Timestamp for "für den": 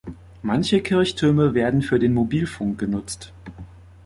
1.83-2.15